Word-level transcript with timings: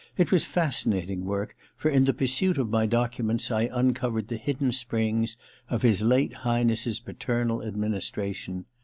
It 0.17 0.31
was 0.31 0.45
fascinating 0.45 1.25
work, 1.25 1.55
for 1.75 1.87
in 1.91 2.05
the 2.05 2.13
pursuit 2.15 2.57
of 2.57 2.71
my 2.71 2.87
documents 2.87 3.51
I 3.51 3.69
uncovered 3.71 4.29
the 4.29 4.37
hidden 4.37 4.71
springs 4.71 5.37
of 5.69 5.83
his 5.83 6.01
late 6.01 6.33
High 6.33 6.63
nesses 6.63 6.99
paternal 6.99 7.61
administration. 7.61 8.65